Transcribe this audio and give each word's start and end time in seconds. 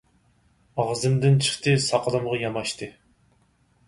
ئاغزىمدىن 0.83 1.37
چىقتى، 1.47 1.75
ساقىلىمغا 1.83 2.39
ياماشتى. 2.45 2.89